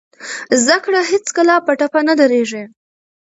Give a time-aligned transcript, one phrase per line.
[0.63, 2.63] زده کړه هېڅکله په ټپه نه دریږي.